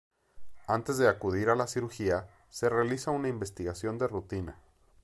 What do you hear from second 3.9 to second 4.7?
de rutina.